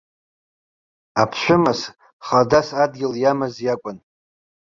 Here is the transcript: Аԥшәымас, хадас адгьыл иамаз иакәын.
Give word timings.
Аԥшәымас, 1.21 1.81
хадас 2.25 2.67
адгьыл 2.83 3.13
иамаз 3.19 3.55
иакәын. 3.65 3.97